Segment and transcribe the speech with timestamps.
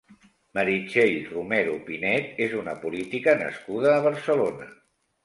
[0.59, 4.69] Meritxell Romero Pinet és una política nascuda a Barcelona.